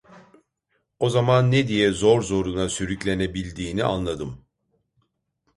O 0.99 1.09
zaman 1.09 1.51
ne 1.51 1.67
diye 1.67 1.91
zor 1.91 2.21
zoruna 2.21 2.69
sürüklenebildiğini 2.69 3.83
anladım. 3.83 4.45